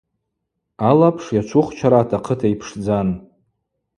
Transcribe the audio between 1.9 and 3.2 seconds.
атахъыта йпшдзан.